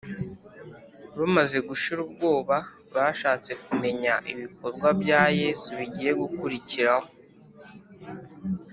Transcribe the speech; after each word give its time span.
bamaze 1.17 1.57
gushira 1.67 1.99
ubwoba, 2.07 2.57
bashatse 2.93 3.51
kumenya 3.63 4.13
ibikorwa 4.31 4.87
bya 5.01 5.21
yesu 5.41 5.69
bigiye 5.79 6.11
gukurikiraho 6.21 7.07